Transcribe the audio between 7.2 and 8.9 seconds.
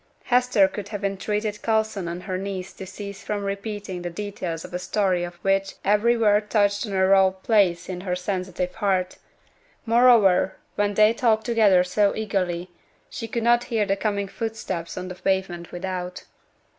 place in her sensitive